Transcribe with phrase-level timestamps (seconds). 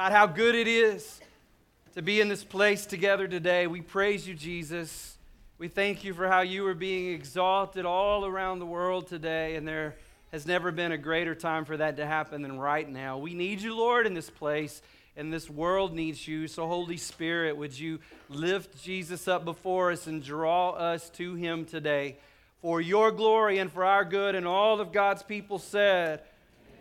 [0.00, 1.20] God, how good it is
[1.94, 3.66] to be in this place together today.
[3.66, 5.18] We praise you, Jesus.
[5.58, 9.68] We thank you for how you are being exalted all around the world today, and
[9.68, 9.96] there
[10.32, 13.18] has never been a greater time for that to happen than right now.
[13.18, 14.80] We need you, Lord, in this place,
[15.18, 16.48] and this world needs you.
[16.48, 17.98] So, Holy Spirit, would you
[18.30, 22.16] lift Jesus up before us and draw us to him today
[22.62, 24.34] for your glory and for our good?
[24.34, 26.22] And all of God's people said,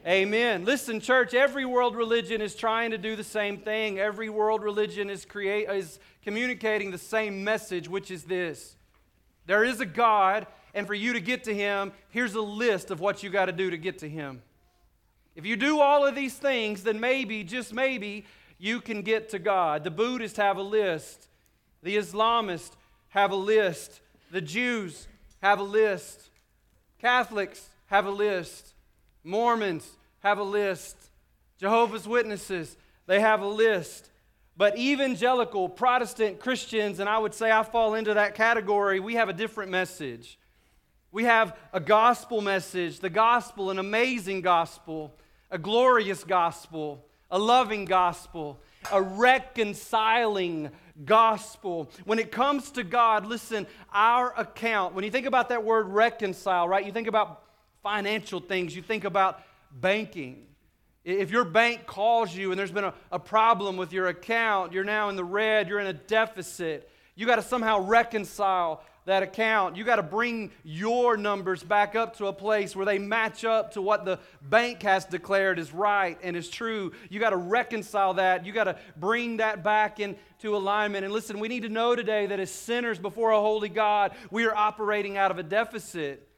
[0.08, 0.64] Amen.
[0.64, 4.00] Listen, church, every world religion is trying to do the same thing.
[4.00, 8.78] Every world religion is, create, is communicating the same message, which is this
[9.46, 13.00] there is a God, and for you to get to Him, here's a list of
[13.00, 14.42] what you got to do to get to Him.
[15.36, 18.26] If you do all of these things, then maybe, just maybe,
[18.58, 19.84] you can get to God.
[19.84, 21.28] The Buddhists have a list,
[21.84, 22.72] the Islamists
[23.10, 24.00] have a list,
[24.32, 25.08] the Jews
[25.42, 26.30] have a list,
[27.02, 28.69] Catholics have a list.
[29.30, 30.98] Mormons have a list.
[31.60, 32.76] Jehovah's Witnesses,
[33.06, 34.10] they have a list.
[34.58, 39.30] But evangelical, Protestant Christians, and I would say I fall into that category, we have
[39.30, 40.38] a different message.
[41.12, 45.16] We have a gospel message, the gospel, an amazing gospel,
[45.50, 48.60] a glorious gospel, a loving gospel,
[48.92, 50.72] a reconciling
[51.06, 51.90] gospel.
[52.06, 56.68] When it comes to God, listen, our account, when you think about that word reconcile,
[56.68, 57.44] right, you think about
[57.84, 59.42] financial things, you think about
[59.72, 60.46] banking.
[61.06, 64.84] If your bank calls you and there's been a, a problem with your account, you're
[64.84, 69.76] now in the red, you're in a deficit, you got to somehow reconcile that account.
[69.76, 73.74] You got to bring your numbers back up to a place where they match up
[73.74, 76.94] to what the bank has declared is right and is true.
[77.10, 78.46] You got to reconcile that.
[78.46, 81.06] You got to bring that back into alignment.
[81.06, 84.46] And listen, we need to know today that as sinners before a holy God, we
[84.46, 86.29] are operating out of a deficit.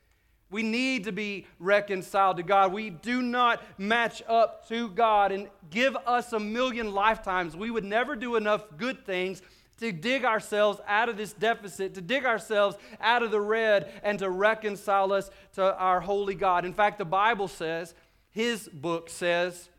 [0.52, 2.74] We need to be reconciled to God.
[2.74, 7.56] We do not match up to God and give us a million lifetimes.
[7.56, 9.42] We would never do enough good things
[9.78, 14.20] to dig ourselves out of this deficit, to dig ourselves out of the red, and
[14.20, 16.66] to reconcile us to our holy God.
[16.66, 17.96] In fact, the Bible says,
[18.30, 19.70] His book says,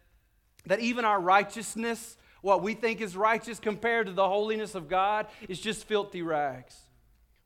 [0.66, 5.26] that even our righteousness, what we think is righteous compared to the holiness of God,
[5.48, 6.76] is just filthy rags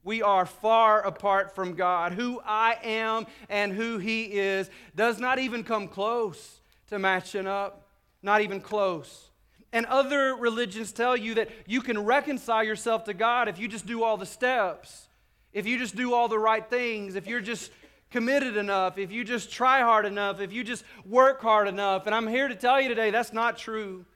[0.07, 2.13] we are far apart from God.
[2.13, 7.89] Who I am and who He is does not even come close to matching up,
[8.23, 9.31] not even close.
[9.73, 13.85] And other religions tell you that you can reconcile yourself to God if you just
[13.85, 15.09] do all the steps,
[15.53, 17.73] if you just do all the right things, if you're just
[18.13, 22.07] committed enough, if you just try hard enough, if you just work hard enough.
[22.07, 24.07] And I'm here to tell you today that's not true.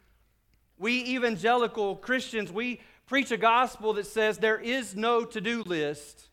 [0.78, 6.28] We evangelical Christians, we preach a gospel that says there is no to do list.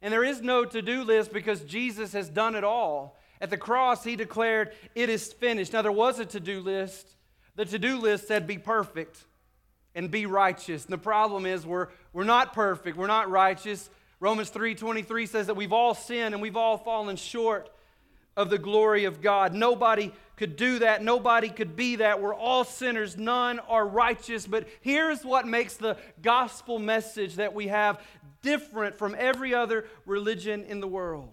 [0.00, 3.18] And there is no to do list because Jesus has done it all.
[3.42, 5.74] At the cross, he declared, It is finished.
[5.74, 7.14] Now, there was a to do list.
[7.56, 9.18] The to do list said, Be perfect
[9.94, 10.84] and be righteous.
[10.84, 13.90] And the problem is, we're, we're not perfect, we're not righteous.
[14.18, 17.68] Romans 3:23 says that we've all sinned and we've all fallen short
[18.34, 19.52] of the glory of God.
[19.52, 21.02] Nobody could do that.
[21.02, 22.20] Nobody could be that.
[22.20, 23.16] We're all sinners.
[23.16, 24.46] None are righteous.
[24.46, 28.00] But here's what makes the gospel message that we have
[28.42, 31.30] different from every other religion in the world.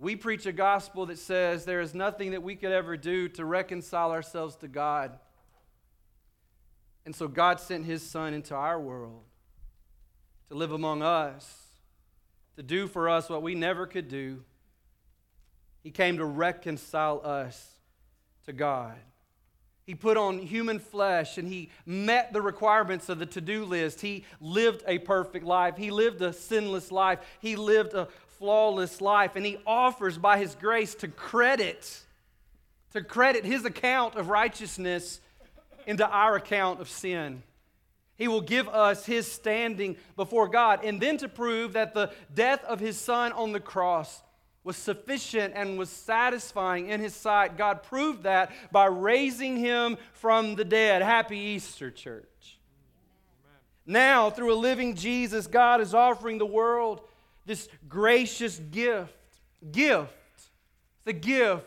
[0.00, 3.44] We preach a gospel that says there is nothing that we could ever do to
[3.44, 5.18] reconcile ourselves to God.
[7.04, 9.22] And so God sent his son into our world
[10.50, 11.66] to live among us,
[12.56, 14.44] to do for us what we never could do.
[15.82, 17.77] He came to reconcile us
[18.48, 18.96] to God.
[19.84, 24.00] He put on human flesh and he met the requirements of the to do list.
[24.02, 25.76] He lived a perfect life.
[25.78, 27.20] He lived a sinless life.
[27.40, 28.08] He lived a
[28.38, 29.36] flawless life.
[29.36, 32.02] And he offers by his grace to credit,
[32.92, 35.20] to credit his account of righteousness
[35.86, 37.42] into our account of sin.
[38.16, 40.84] He will give us his standing before God.
[40.84, 44.22] And then to prove that the death of his son on the cross
[44.68, 47.56] was sufficient and was satisfying in his sight.
[47.56, 51.00] God proved that by raising him from the dead.
[51.00, 52.58] Happy Easter, church.
[53.86, 57.00] Now, through a living Jesus, God is offering the world
[57.46, 59.14] this gracious gift.
[59.72, 60.12] Gift.
[60.34, 61.64] It's a gift.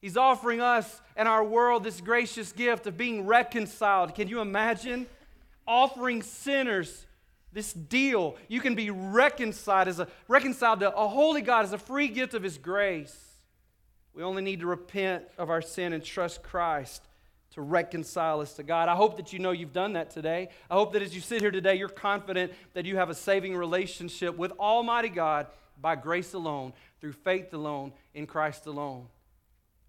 [0.00, 4.16] He's offering us and our world this gracious gift of being reconciled.
[4.16, 5.06] Can you imagine?
[5.68, 7.06] Offering sinners
[7.52, 8.36] this deal.
[8.48, 12.34] You can be reconciled as a reconciled to a holy God as a free gift
[12.34, 13.16] of his grace.
[14.14, 17.02] We only need to repent of our sin and trust Christ
[17.52, 18.88] to reconcile us to God.
[18.88, 20.48] I hope that you know you've done that today.
[20.70, 23.56] I hope that as you sit here today, you're confident that you have a saving
[23.56, 25.46] relationship with Almighty God
[25.80, 29.06] by grace alone, through faith alone, in Christ alone.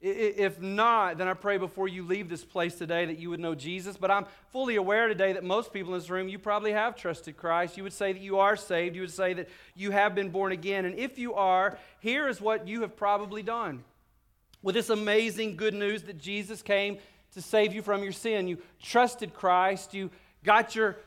[0.06, 3.56] If not, then I pray before you leave this place today that you would know
[3.56, 3.96] Jesus.
[3.96, 7.38] But I'm fully aware today that most people in this room, you probably have trusted
[7.38, 7.78] Christ.
[7.78, 8.96] You would say that you are saved.
[8.96, 10.84] You would say that you have been born again.
[10.84, 13.86] And if you are, here is what you have probably done.
[14.62, 16.98] With this amazing good news that Jesus came
[17.34, 20.12] to save you from your sin, you trusted Christ, you
[20.44, 20.98] got your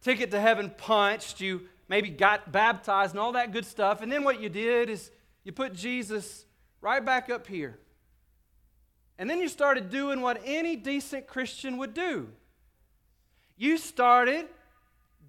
[0.00, 4.00] ticket to heaven punched, you maybe got baptized and all that good stuff.
[4.00, 5.10] And then what you did is
[5.42, 6.44] you put Jesus
[6.80, 7.78] right back up here.
[9.18, 12.28] And then you started doing what any decent Christian would do.
[13.56, 14.46] You started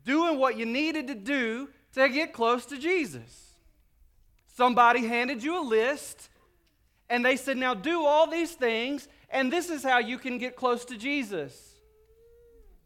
[0.04, 3.54] doing what you needed to do to get close to Jesus.
[4.56, 6.30] Somebody handed you a list,
[7.10, 10.56] and they said, Now do all these things, and this is how you can get
[10.56, 11.74] close to Jesus.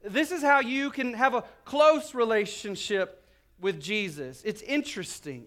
[0.04, 3.24] This is how you can have a close relationship
[3.60, 4.42] with Jesus.
[4.44, 5.45] It's interesting.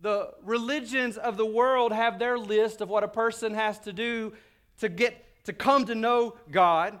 [0.00, 4.32] The religions of the world have their list of what a person has to do
[4.80, 6.98] to get to come to know God.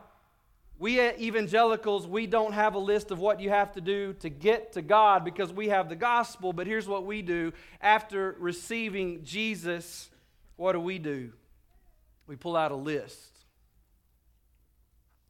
[0.78, 4.72] We evangelicals, we don't have a list of what you have to do to get
[4.74, 7.52] to God because we have the gospel, but here's what we do.
[7.80, 10.10] After receiving Jesus,
[10.56, 11.32] what do we do?
[12.26, 13.30] We pull out a list.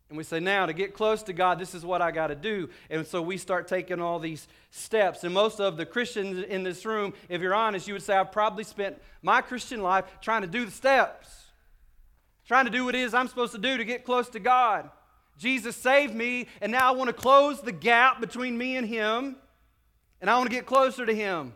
[0.09, 2.37] And we say, now to get close to God, this is what I got to
[2.37, 2.69] do.
[2.91, 5.25] And so we start taking all these steps.
[5.25, 8.31] And most of the Christians in this room, if you're honest, you would say, I've
[8.31, 11.46] probably spent my Christian life trying to do the steps
[12.47, 14.91] trying to do what it is I'm supposed to do to get close to God.
[15.39, 19.37] Jesus saved me, and now I want to close the gap between me and Him,
[20.21, 21.53] and I want to get closer to Him.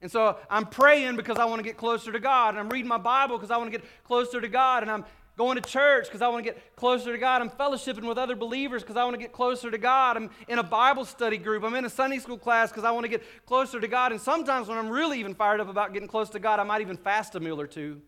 [0.00, 2.88] And so I'm praying because I want to get closer to God, and I'm reading
[2.88, 5.04] my Bible because I want to get closer to God, and I'm
[5.36, 7.42] going to church because I want to get closer to God.
[7.42, 10.16] I'm fellowshipping with other believers because I want to get closer to God.
[10.16, 11.62] I'm in a Bible study group.
[11.64, 14.10] I'm in a Sunday school class because I want to get closer to God.
[14.10, 16.80] And sometimes when I'm really even fired up about getting close to God, I might
[16.80, 18.00] even fast a meal or two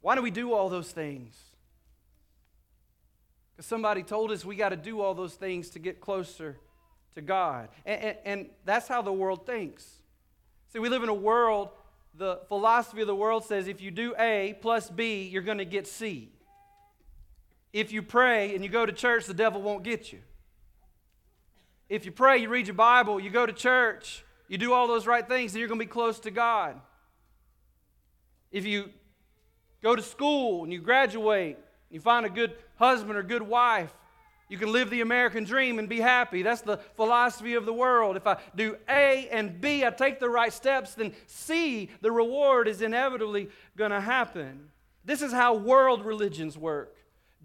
[0.00, 1.36] why do we do all those things?
[3.56, 6.58] Because somebody told us we got to do all those things to get closer
[7.14, 7.68] to God.
[7.84, 9.86] And, and, and, that's how the world thinks.
[10.68, 11.70] See, we live in a world,
[12.14, 15.64] the philosophy of the world says if you do A plus B, you're going to
[15.64, 16.32] get C.
[17.72, 20.20] If you pray and you go to church, the devil won't get you.
[21.88, 25.06] If you pray, you read your Bible, you go to church, you do all those
[25.06, 26.80] right things, then you're going to be close to God.
[28.50, 28.90] If you
[29.82, 31.58] go to school and you graduate,
[31.90, 33.92] you find a good husband or good wife,
[34.48, 36.42] you can live the American dream and be happy.
[36.42, 38.16] That's the philosophy of the world.
[38.16, 42.68] If I do A and B, I take the right steps, then C, the reward
[42.68, 44.68] is inevitably going to happen.
[45.04, 46.96] This is how world religions work.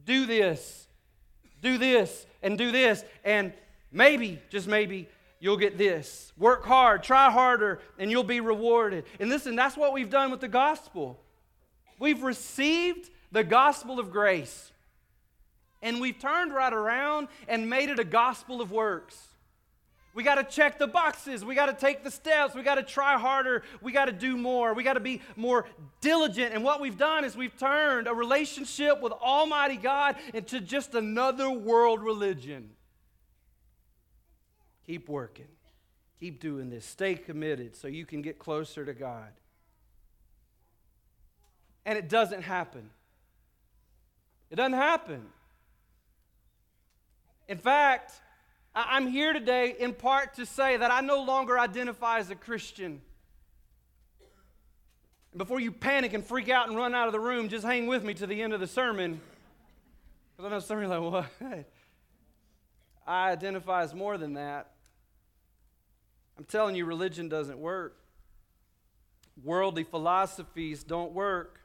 [0.06, 0.88] Do this,
[1.62, 3.54] do this, and do this, and
[3.92, 5.08] maybe, just maybe,
[5.40, 6.34] you'll get this.
[6.38, 9.06] Work hard, try harder, and you'll be rewarded.
[9.20, 11.20] And listen, that's what we've done with the gospel.
[12.02, 14.72] We've received the gospel of grace.
[15.84, 19.28] And we've turned right around and made it a gospel of works.
[20.16, 21.46] We got to check the boxes.
[21.46, 22.56] We got to take the steps.
[22.56, 23.62] We got to try harder.
[23.84, 24.74] We got to do more.
[24.74, 25.68] We got to be more
[26.02, 26.56] diligent.
[26.56, 31.52] And what we've done is we've turned a relationship with Almighty God into just another
[31.52, 32.72] world religion.
[34.88, 35.50] Keep working.
[36.20, 36.84] Keep doing this.
[36.84, 39.30] Stay committed so you can get closer to God
[41.86, 42.90] and it doesn't happen.
[44.50, 45.26] It doesn't happen.
[47.48, 48.14] In fact,
[48.74, 53.02] I'm here today in part to say that I no longer identify as a Christian.
[55.36, 58.04] Before you panic and freak out and run out of the room, just hang with
[58.04, 59.22] me to the end of the sermon.
[60.36, 61.66] Because I know some of you are like, what?
[63.08, 64.72] I identify as more than that.
[66.38, 67.98] I'm telling you, religion doesn't work.
[69.44, 71.61] Worldly philosophies don't work.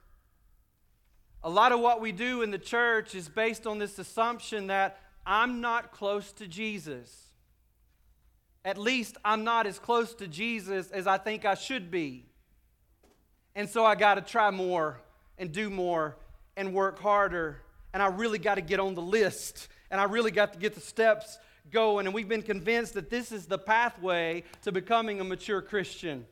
[1.46, 4.98] A lot of what we do in the church is based on this assumption that
[5.24, 7.28] I'm not close to Jesus.
[8.64, 12.26] At least I'm not as close to Jesus as I think I should be.
[13.54, 15.00] And so I got to try more
[15.38, 16.16] and do more
[16.56, 17.62] and work harder.
[17.94, 19.68] And I really got to get on the list.
[19.92, 21.38] And I really got to get the steps
[21.70, 22.06] going.
[22.06, 26.26] And we've been convinced that this is the pathway to becoming a mature Christian.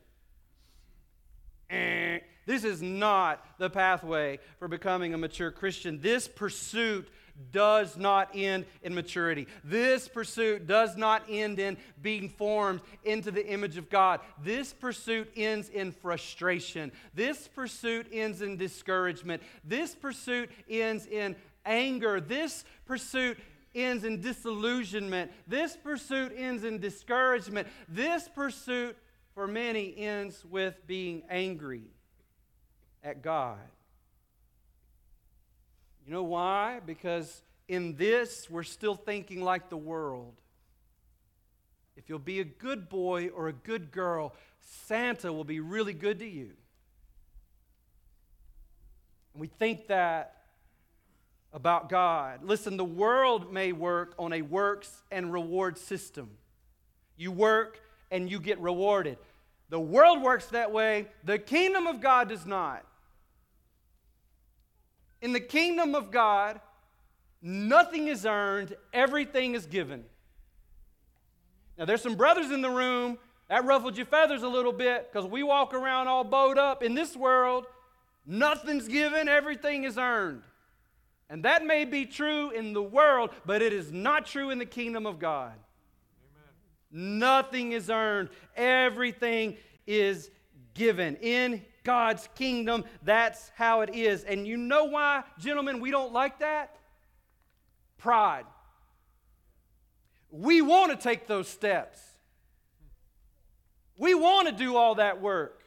[1.69, 2.19] Eh.
[2.45, 5.99] This is not the pathway for becoming a mature Christian.
[5.99, 7.09] This pursuit
[7.51, 9.47] does not end in maturity.
[9.63, 14.21] This pursuit does not end in being formed into the image of God.
[14.41, 16.91] This pursuit ends in frustration.
[17.13, 19.41] This pursuit ends in discouragement.
[19.63, 21.35] This pursuit ends in
[21.65, 22.21] anger.
[22.21, 23.37] This pursuit
[23.73, 25.31] ends in disillusionment.
[25.47, 27.67] This pursuit ends in discouragement.
[27.89, 28.95] This pursuit,
[29.33, 31.94] for many, ends with being angry
[33.05, 33.59] at God.
[36.05, 36.81] You know why?
[36.85, 40.33] Because in this, we're still thinking like the world.
[41.95, 46.19] If you'll be a good boy or a good girl, Santa will be really good
[46.19, 46.51] to you.
[49.33, 50.41] And we think that
[51.53, 52.43] about God.
[52.43, 56.31] Listen, the world may work on a works and reward system.
[57.15, 57.79] You work
[58.11, 59.17] and you get rewarded.
[59.69, 62.85] The world works that way, the kingdom of God does not.
[65.21, 66.59] In the kingdom of God,
[67.41, 70.03] nothing is earned, everything is given.
[71.77, 73.17] Now, there's some brothers in the room
[73.49, 76.81] that ruffled your feathers a little bit because we walk around all bowed up.
[76.81, 77.65] In this world,
[78.25, 80.43] nothing's given, everything is earned.
[81.29, 84.65] And that may be true in the world, but it is not true in the
[84.65, 85.53] kingdom of God.
[86.93, 87.19] Amen.
[87.19, 89.57] Nothing is earned, everything
[89.87, 90.29] is
[90.75, 91.15] given.
[91.17, 94.25] In God's kingdom, that's how it is.
[94.25, 96.75] And you know why, gentlemen, we don't like that?
[97.97, 98.45] Pride.
[100.29, 102.01] We want to take those steps.
[103.97, 105.61] We want to do all that work.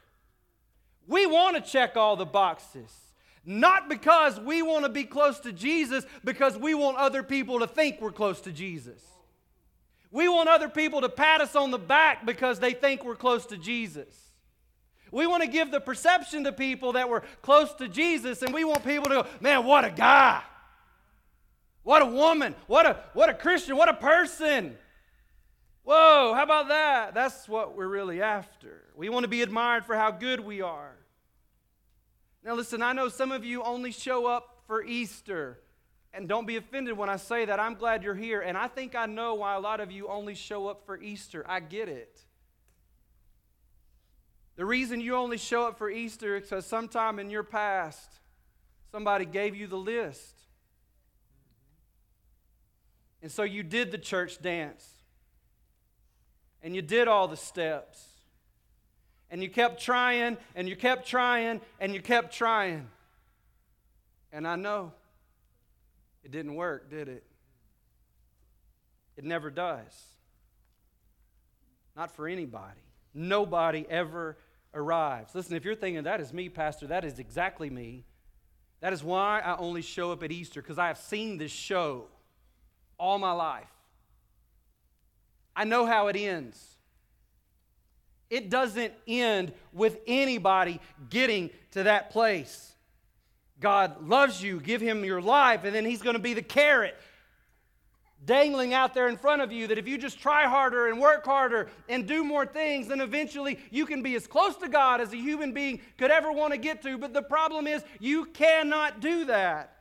[1.06, 2.92] We want to check all the boxes.
[3.46, 7.66] Not because we want to be close to Jesus, because we want other people to
[7.66, 9.02] think we're close to Jesus.
[10.10, 13.46] We want other people to pat us on the back because they think we're close
[13.46, 14.27] to Jesus.
[15.10, 18.64] We want to give the perception to people that we're close to Jesus, and we
[18.64, 20.42] want people to go, man, what a guy.
[21.82, 22.54] What a woman.
[22.66, 23.76] What a, what a Christian.
[23.76, 24.76] What a person.
[25.84, 27.14] Whoa, how about that?
[27.14, 28.84] That's what we're really after.
[28.94, 30.96] We want to be admired for how good we are.
[32.44, 35.60] Now, listen, I know some of you only show up for Easter.
[36.12, 37.60] And don't be offended when I say that.
[37.60, 38.40] I'm glad you're here.
[38.40, 41.44] And I think I know why a lot of you only show up for Easter.
[41.48, 42.20] I get it.
[44.58, 48.10] The reason you only show up for Easter is because sometime in your past,
[48.90, 50.34] somebody gave you the list.
[53.22, 54.84] And so you did the church dance.
[56.60, 58.04] And you did all the steps.
[59.30, 62.88] And you kept trying, and you kept trying, and you kept trying.
[64.32, 64.92] And I know
[66.24, 67.22] it didn't work, did it?
[69.16, 69.84] It never does.
[71.94, 72.80] Not for anybody.
[73.14, 74.36] Nobody ever
[74.74, 75.34] arrives.
[75.34, 78.04] Listen, if you're thinking, that is me, Pastor, that is exactly me.
[78.80, 82.04] That is why I only show up at Easter, because I have seen this show
[82.98, 83.68] all my life.
[85.56, 86.76] I know how it ends.
[88.30, 92.72] It doesn't end with anybody getting to that place.
[93.58, 96.96] God loves you, give him your life, and then he's going to be the carrot
[98.24, 101.24] dangling out there in front of you that if you just try harder and work
[101.24, 105.12] harder and do more things, then eventually you can be as close to God as
[105.12, 106.98] a human being could ever want to get to.
[106.98, 109.76] But the problem is, you cannot do that.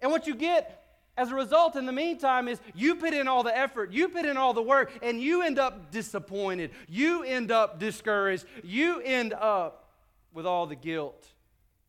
[0.00, 0.84] And what you get
[1.16, 4.24] as a result, in the meantime, is you put in all the effort, you put
[4.24, 6.70] in all the work, and you end up disappointed.
[6.86, 8.44] You end up discouraged.
[8.62, 9.90] You end up
[10.32, 11.26] with all the guilt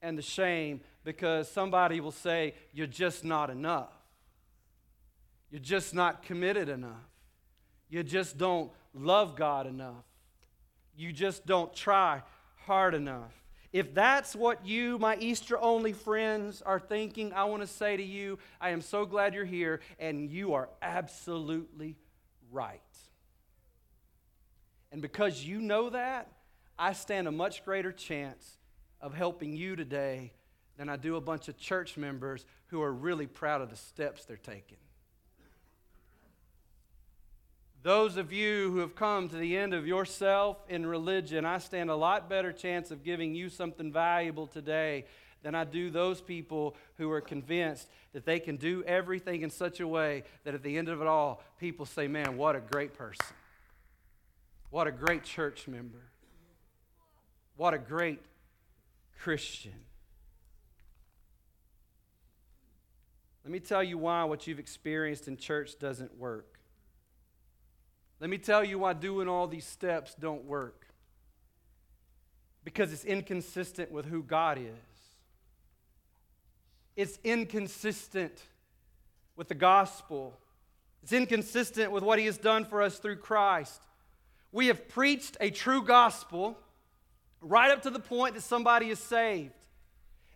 [0.01, 3.98] and the shame because somebody will say, You're just not enough.
[5.51, 6.91] You're just not committed enough.
[7.89, 10.05] You just don't love God enough.
[10.95, 12.21] You just don't try
[12.65, 13.33] hard enough.
[13.71, 18.03] If that's what you, my Easter only friends, are thinking, I want to say to
[18.03, 21.95] you, I am so glad you're here, and you are absolutely
[22.51, 22.81] right.
[24.91, 26.31] And because you know that,
[26.77, 28.57] I stand a much greater chance
[29.01, 30.33] of helping you today
[30.77, 34.25] than I do a bunch of church members who are really proud of the steps
[34.25, 34.77] they're taking.
[37.81, 41.89] Those of you who have come to the end of yourself in religion, I stand
[41.89, 45.05] a lot better chance of giving you something valuable today
[45.43, 49.79] than I do those people who are convinced that they can do everything in such
[49.79, 52.93] a way that at the end of it all, people say, Man, what a great
[52.93, 53.35] person.
[54.69, 56.01] What a great church member.
[57.55, 58.19] What a great
[59.21, 59.73] Christian.
[63.45, 66.58] Let me tell you why what you've experienced in church doesn't work.
[68.19, 70.87] Let me tell you why doing all these steps don't work.
[72.63, 74.65] Because it's inconsistent with who God is.
[76.95, 78.41] It's inconsistent
[79.37, 80.37] with the gospel.
[81.01, 83.81] It's inconsistent with what he has done for us through Christ.
[84.51, 86.57] We have preached a true gospel
[87.41, 89.53] right up to the point that somebody is saved.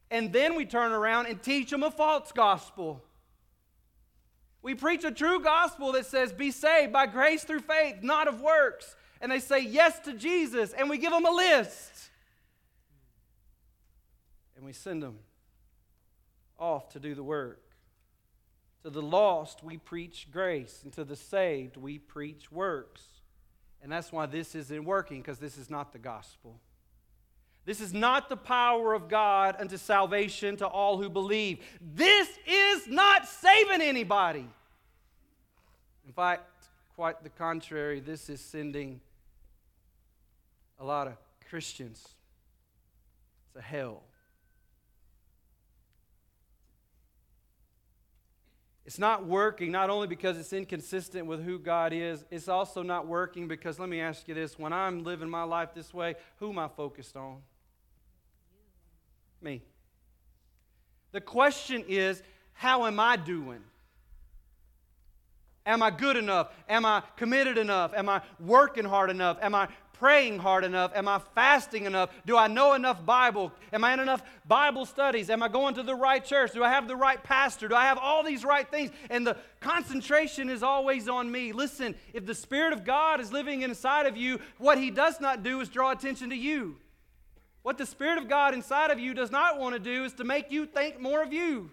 [0.09, 3.03] And then we turn around and teach them a false gospel.
[4.63, 8.41] We preach a true gospel that says, be saved by grace through faith, not of
[8.41, 8.95] works.
[9.21, 12.09] And they say yes to Jesus, and we give them a list.
[14.55, 15.19] And we send them
[16.57, 17.61] off to do the work.
[18.83, 23.03] To the lost, we preach grace, and to the saved, we preach works.
[23.81, 26.59] And that's why this isn't working, because this is not the gospel.
[27.65, 31.59] This is not the power of God unto salvation to all who believe.
[31.79, 34.47] This is not saving anybody.
[36.05, 36.49] In fact,
[36.95, 38.99] quite the contrary, this is sending
[40.79, 41.13] a lot of
[41.49, 42.05] Christians
[43.53, 44.03] to hell.
[48.85, 53.07] It's not working not only because it's inconsistent with who God is, it's also not
[53.07, 56.49] working because, let me ask you this when I'm living my life this way, who
[56.49, 57.37] am I focused on?
[59.43, 59.61] Me.
[61.11, 62.23] The question is,
[62.53, 63.61] how am I doing?
[65.65, 66.49] Am I good enough?
[66.67, 67.93] Am I committed enough?
[67.93, 69.37] Am I working hard enough?
[69.41, 70.91] Am I praying hard enough?
[70.95, 72.09] Am I fasting enough?
[72.25, 73.53] Do I know enough Bible?
[73.71, 75.29] Am I in enough Bible studies?
[75.29, 76.51] Am I going to the right church?
[76.51, 77.69] Do I have the right pastor?
[77.69, 78.91] Do I have all these right things?
[79.09, 81.53] And the concentration is always on me.
[81.53, 85.43] Listen, if the Spirit of God is living inside of you, what He does not
[85.43, 86.77] do is draw attention to you.
[87.63, 90.23] What the Spirit of God inside of you does not want to do is to
[90.23, 91.71] make you think more of you.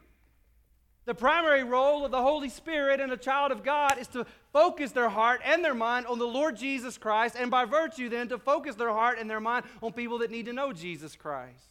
[1.04, 4.92] The primary role of the Holy Spirit in a child of God is to focus
[4.92, 8.38] their heart and their mind on the Lord Jesus Christ, and by virtue, then, to
[8.38, 11.66] focus their heart and their mind on people that need to know Jesus Christ.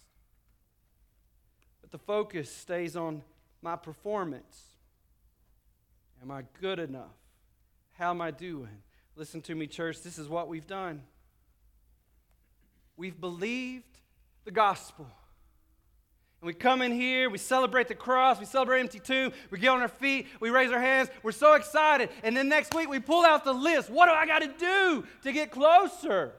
[1.79, 3.21] But the focus stays on
[3.61, 4.63] my performance.
[6.21, 7.15] Am I good enough?
[7.93, 8.81] How am I doing?
[9.15, 10.01] Listen to me, church.
[10.01, 11.03] This is what we've done.
[12.97, 13.99] We've believed
[14.45, 15.07] the gospel.
[16.41, 19.69] And we come in here, we celebrate the cross, we celebrate empty tomb, we get
[19.69, 22.09] on our feet, we raise our hands, we're so excited.
[22.23, 23.89] And then next week we pull out the list.
[23.89, 26.33] What do I got to do to get closer?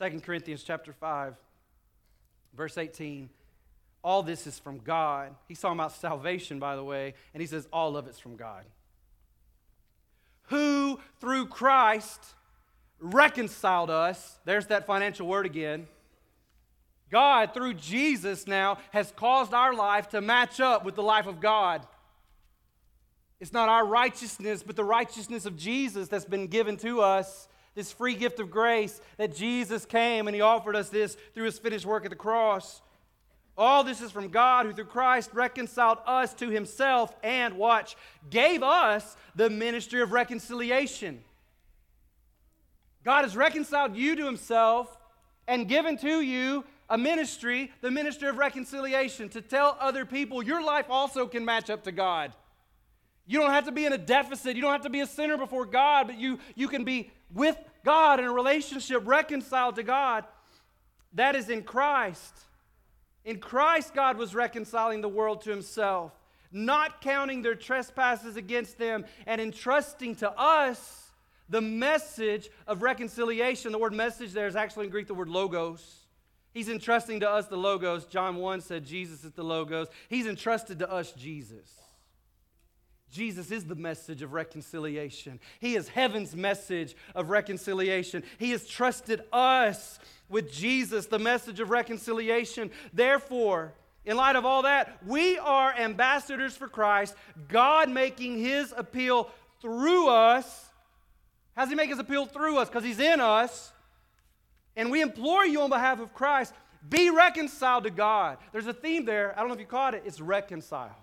[0.00, 1.34] 2 Corinthians chapter 5,
[2.54, 3.30] verse 18.
[4.02, 5.34] All this is from God.
[5.46, 8.64] He's talking about salvation, by the way, and he says all of it's from God.
[10.44, 12.34] Who, through Christ,
[13.00, 14.38] reconciled us.
[14.44, 15.86] There's that financial word again
[17.10, 21.40] God, through Jesus now, has caused our life to match up with the life of
[21.40, 21.86] God.
[23.40, 27.48] It's not our righteousness, but the righteousness of Jesus that's been given to us.
[27.74, 31.58] This free gift of grace that Jesus came and He offered us this through His
[31.58, 32.80] finished work at the cross.
[33.56, 37.96] All this is from God who through Christ reconciled us to Himself and, watch,
[38.28, 41.22] gave us the ministry of reconciliation.
[43.10, 44.96] God has reconciled you to Himself
[45.48, 50.62] and given to you a ministry, the ministry of reconciliation, to tell other people your
[50.62, 52.32] life also can match up to God.
[53.26, 54.54] You don't have to be in a deficit.
[54.54, 57.58] You don't have to be a sinner before God, but you, you can be with
[57.84, 60.24] God in a relationship, reconciled to God.
[61.14, 62.38] That is in Christ.
[63.24, 66.12] In Christ, God was reconciling the world to himself,
[66.52, 70.99] not counting their trespasses against them, and entrusting to us
[71.50, 73.72] the message of reconciliation.
[73.72, 76.06] The word message there is actually in Greek the word logos.
[76.54, 78.06] He's entrusting to us the logos.
[78.06, 79.88] John 1 said Jesus is the logos.
[80.08, 81.68] He's entrusted to us Jesus.
[83.10, 85.40] Jesus is the message of reconciliation.
[85.58, 88.22] He is heaven's message of reconciliation.
[88.38, 92.70] He has trusted us with Jesus, the message of reconciliation.
[92.92, 97.16] Therefore, in light of all that, we are ambassadors for Christ,
[97.48, 99.28] God making his appeal
[99.60, 100.69] through us.
[101.56, 102.68] How does he make his appeal through us?
[102.68, 103.72] Because he's in us.
[104.76, 106.54] And we implore you on behalf of Christ,
[106.88, 108.38] be reconciled to God.
[108.52, 109.34] There's a theme there.
[109.36, 110.02] I don't know if you caught it.
[110.06, 110.96] It's reconcile.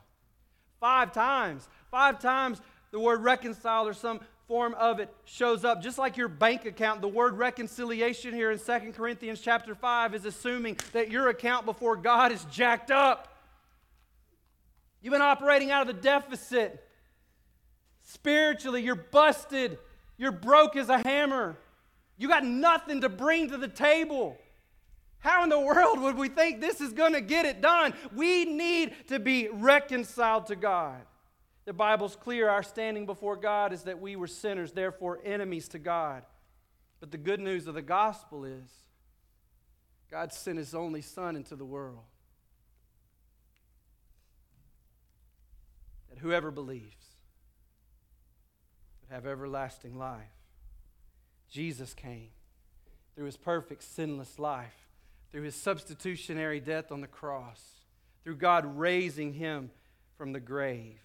[0.80, 1.68] Five times.
[1.92, 5.82] Five times the word reconcile or some form of it shows up.
[5.82, 10.26] Just like your bank account, the word reconciliation here in 2 Corinthians chapter 5 is
[10.26, 13.36] assuming that your account before God is jacked up.
[15.02, 16.84] You've been operating out of the deficit.
[18.04, 19.78] Spiritually, you're busted.
[20.18, 21.58] You're broke as a hammer.
[22.18, 24.38] You got nothing to bring to the table.
[25.20, 27.94] How in the world would we think this is going to get it done?
[28.16, 31.02] We need to be reconciled to God.
[31.66, 35.80] The Bible's clear our standing before God is that we were sinners, therefore enemies to
[35.80, 36.24] God.
[37.00, 38.70] But the good news of the gospel is
[40.10, 42.06] God sent his only Son into the world.
[46.10, 47.07] That whoever believes
[49.10, 50.24] have everlasting life.
[51.50, 52.30] Jesus came
[53.16, 54.88] through his perfect, sinless life,
[55.32, 57.62] through his substitutionary death on the cross,
[58.24, 59.72] through God raising him
[60.18, 61.00] from the grave.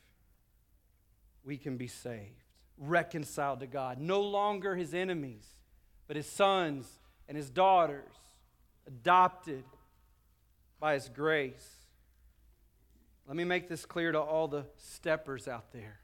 [1.44, 2.42] We can be saved,
[2.76, 5.46] reconciled to God, no longer his enemies,
[6.06, 6.88] but his sons
[7.28, 8.12] and his daughters,
[8.86, 9.64] adopted
[10.78, 11.76] by his grace.
[13.26, 16.01] Let me make this clear to all the steppers out there.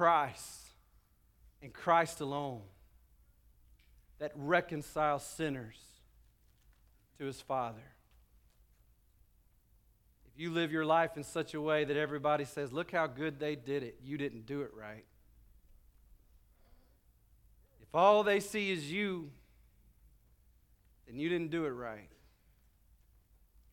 [0.00, 0.62] Christ
[1.60, 2.62] and Christ alone
[4.18, 5.76] that reconciles sinners
[7.18, 7.82] to his Father.
[10.32, 13.38] If you live your life in such a way that everybody says, Look how good
[13.38, 15.04] they did it, you didn't do it right.
[17.82, 19.30] If all they see is you,
[21.06, 22.08] then you didn't do it right.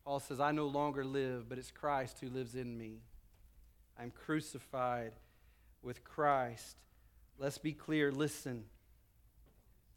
[0.04, 2.98] Paul says, I no longer live, but it's Christ who lives in me.
[3.98, 5.12] I'm crucified
[5.82, 6.76] with Christ.
[7.38, 8.10] Let's be clear.
[8.10, 8.64] Listen.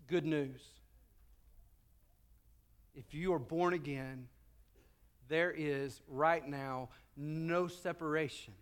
[0.08, 0.62] Good news.
[2.94, 4.28] If you are born again,
[5.30, 8.54] there is right now no separation,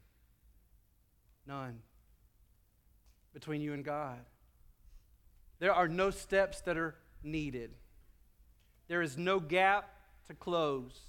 [1.48, 1.80] none,
[3.34, 4.20] between you and God.
[5.58, 7.72] There are no steps that are needed.
[8.88, 9.90] There is no gap
[10.28, 11.00] to close.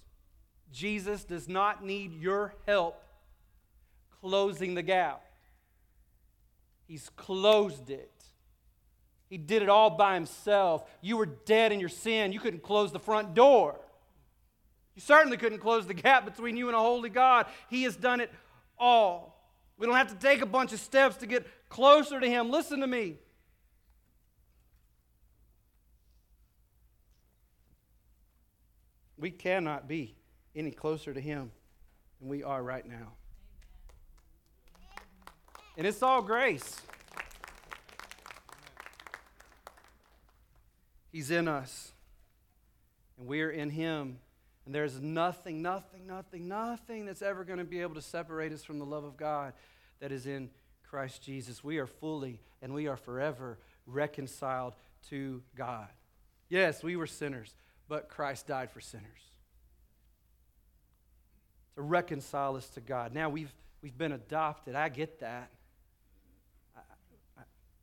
[0.73, 3.03] Jesus does not need your help
[4.20, 5.25] closing the gap.
[6.90, 8.11] He's closed it.
[9.29, 10.83] He did it all by himself.
[11.00, 12.33] You were dead in your sin.
[12.33, 13.79] You couldn't close the front door.
[14.96, 17.46] You certainly couldn't close the gap between you and a holy God.
[17.68, 18.33] He has done it
[18.76, 19.40] all.
[19.79, 22.50] We don't have to take a bunch of steps to get closer to Him.
[22.50, 23.18] Listen to me.
[29.16, 30.16] We cannot be
[30.57, 31.53] any closer to Him
[32.18, 33.12] than we are right now.
[35.81, 36.77] And it's all grace.
[41.11, 41.93] He's in us,
[43.16, 44.19] and we're in Him.
[44.66, 48.62] And there's nothing, nothing, nothing, nothing that's ever going to be able to separate us
[48.62, 49.55] from the love of God
[50.01, 50.51] that is in
[50.83, 51.64] Christ Jesus.
[51.64, 54.75] We are fully and we are forever reconciled
[55.09, 55.88] to God.
[56.51, 57.55] Yes, we were sinners,
[57.88, 59.31] but Christ died for sinners
[61.75, 63.14] to reconcile us to God.
[63.14, 64.75] Now we've, we've been adopted.
[64.75, 65.51] I get that.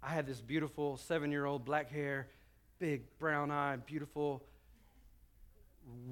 [0.08, 2.28] I, had this beautiful seven year old black hair,
[2.80, 4.44] big brown eye, beautiful,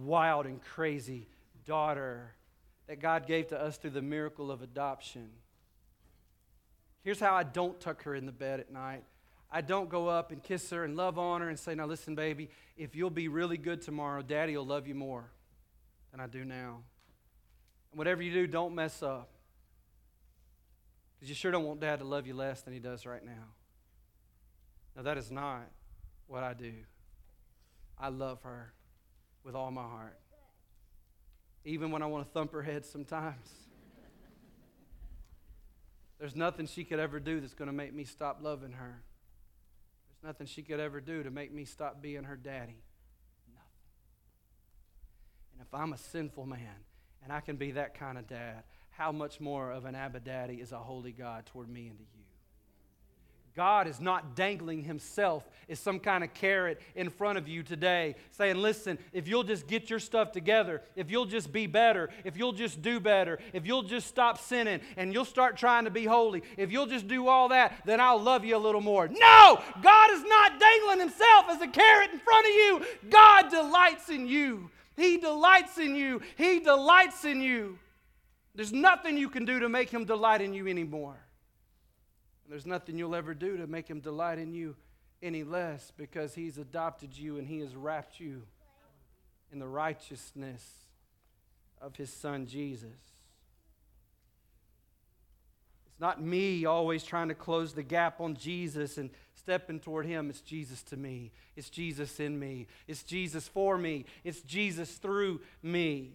[0.03, 1.27] wild and crazy
[1.65, 2.33] daughter
[2.87, 5.29] that God gave to us through the miracle of adoption.
[7.03, 9.03] Here's how I don't tuck her in the bed at night.
[9.51, 12.15] I don't go up and kiss her and love on her and say, Now listen,
[12.15, 15.29] baby, if you'll be really good tomorrow, daddy will love you more
[16.11, 16.81] than I do now.
[17.91, 19.29] And whatever you do, don't mess up.
[21.15, 23.53] Because you sure don't want dad to love you less than he does right now.
[24.95, 25.63] Now, that is not
[26.27, 26.73] what I do.
[27.97, 28.73] I love her
[29.43, 30.17] with all my heart.
[31.63, 33.49] Even when I want to thump her head sometimes.
[36.19, 39.01] There's nothing she could ever do that's going to make me stop loving her.
[40.07, 42.83] There's nothing she could ever do to make me stop being her daddy.
[43.53, 43.69] Nothing.
[45.53, 46.83] And if I'm a sinful man
[47.23, 50.55] and I can be that kind of dad, how much more of an Abba Daddy
[50.55, 52.24] is a holy God toward me and to you?
[53.55, 58.15] God is not dangling himself as some kind of carrot in front of you today,
[58.31, 62.35] saying, Listen, if you'll just get your stuff together, if you'll just be better, if
[62.35, 66.03] you'll just do better, if you'll just stop sinning and you'll start trying to be
[66.03, 69.07] holy, if you'll just do all that, then I'll love you a little more.
[69.07, 69.61] No!
[69.81, 72.85] God is not dangling himself as a carrot in front of you.
[73.09, 74.69] God delights in you.
[74.97, 76.21] He delights in you.
[76.37, 77.79] He delights in you.
[78.53, 81.17] There's nothing you can do to make him delight in you anymore.
[82.45, 84.75] And there's nothing you'll ever do to make him delight in you
[85.21, 88.43] any less because he's adopted you and he has wrapped you
[89.51, 90.63] in the righteousness
[91.81, 92.89] of his son Jesus.
[95.87, 100.29] It's not me always trying to close the gap on Jesus and stepping toward him.
[100.29, 101.31] It's Jesus to me.
[101.55, 102.67] It's Jesus in me.
[102.87, 104.05] It's Jesus for me.
[104.23, 106.11] It's Jesus through me.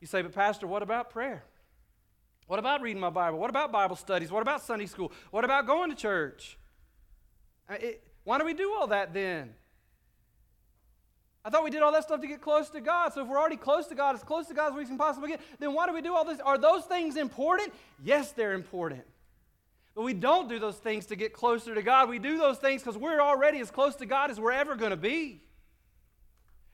[0.00, 1.44] You say, but Pastor, what about prayer?
[2.52, 3.38] What about reading my Bible?
[3.38, 4.30] What about Bible studies?
[4.30, 5.10] What about Sunday school?
[5.30, 6.58] What about going to church?
[7.66, 9.54] Uh, it, why do we do all that then?
[11.46, 13.14] I thought we did all that stuff to get close to God.
[13.14, 15.30] So if we're already close to God, as close to God as we can possibly
[15.30, 16.40] get, then why do we do all this?
[16.40, 17.72] Are those things important?
[18.04, 19.04] Yes, they're important.
[19.94, 22.10] But we don't do those things to get closer to God.
[22.10, 24.90] We do those things because we're already as close to God as we're ever going
[24.90, 25.40] to be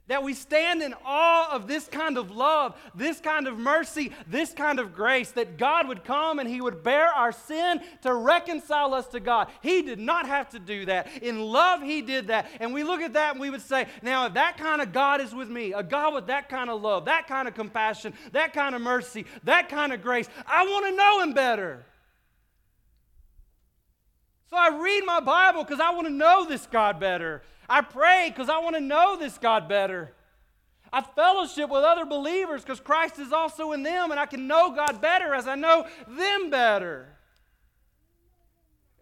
[0.08, 4.52] that we stand in awe of this kind of love, this kind of mercy, this
[4.52, 8.94] kind of grace, that God would come and He would bear our sin to reconcile
[8.94, 9.48] us to God.
[9.62, 11.22] He did not have to do that.
[11.22, 12.48] In love, He did that.
[12.58, 15.20] And we look at that and we would say, now, if that kind of God
[15.20, 18.52] is with me, a God with that kind of love, that kind of compassion, that
[18.52, 21.84] kind of mercy, that kind of grace, I want to know Him better.
[24.50, 27.42] So I read my Bible because I want to know this God better.
[27.68, 30.12] I pray because I want to know this God better.
[30.92, 34.74] I fellowship with other believers because Christ is also in them, and I can know
[34.74, 37.08] God better as I know them better.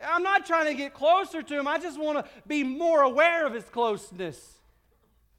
[0.05, 3.47] I'm not trying to get closer to Him, I just want to be more aware
[3.47, 4.55] of His closeness.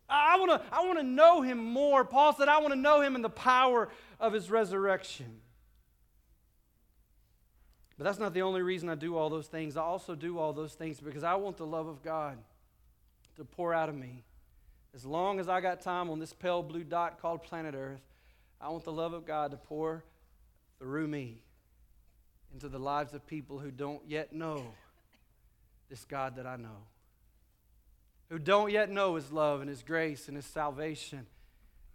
[0.09, 2.05] I want to I want to know Him more.
[2.05, 5.41] Paul said, I want to know Him in the power of His resurrection.
[7.97, 9.75] But that's not the only reason I do all those things.
[9.75, 12.37] I also do all those things because I want the love of God
[13.37, 14.23] to pour out of me.
[14.93, 18.01] As long as I got time on this pale blue dot called planet Earth,
[18.59, 20.03] I want the love of God to pour
[20.79, 21.41] through me
[22.53, 24.63] into the lives of people who don't yet know
[25.89, 26.85] this God that I know,
[28.29, 31.27] who don't yet know His love and His grace and His salvation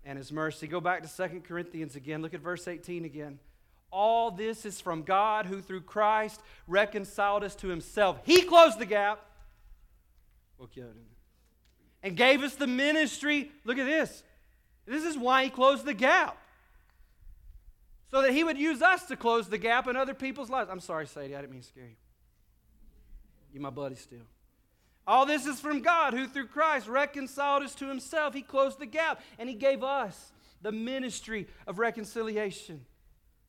[0.05, 0.66] and His mercy.
[0.66, 2.22] Go back to Second Corinthians again.
[2.22, 3.38] Look at verse 18 again.
[3.90, 8.20] All this is from God who through Christ reconciled us to himself.
[8.24, 9.20] He closed the gap
[12.02, 13.50] and gave us the ministry.
[13.64, 14.22] Look at this.
[14.86, 16.38] This is why he closed the gap.
[18.10, 20.68] So that he would use us to close the gap in other people's lives.
[20.70, 21.96] I'm sorry, Sadie, I didn't mean to scare you.
[23.52, 24.26] You're my buddy still.
[25.06, 28.34] All this is from God who through Christ reconciled us to himself.
[28.34, 32.84] He closed the gap and he gave us the ministry of reconciliation.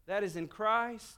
[0.07, 1.15] That is in Christ.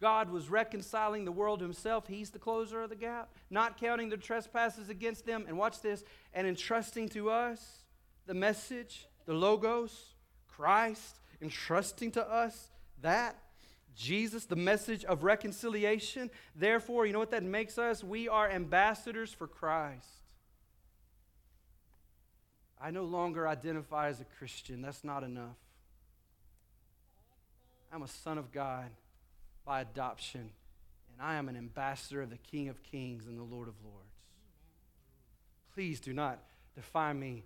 [0.00, 2.06] God was reconciling the world to himself.
[2.06, 5.44] He's the closer of the gap, not counting the trespasses against them.
[5.48, 6.04] And watch this,
[6.34, 7.82] and entrusting to us
[8.26, 10.14] the message, the logos,
[10.48, 12.70] Christ, entrusting to us
[13.02, 13.36] that.
[13.94, 16.30] Jesus, the message of reconciliation.
[16.54, 18.04] Therefore, you know what that makes us?
[18.04, 20.04] We are ambassadors for Christ.
[22.78, 24.82] I no longer identify as a Christian.
[24.82, 25.56] That's not enough.
[27.90, 28.90] I'm a son of God
[29.66, 30.48] by adoption,
[31.12, 34.06] and I am an ambassador of the King of Kings and the Lord of Lords.
[35.74, 36.38] Please do not
[36.74, 37.44] define me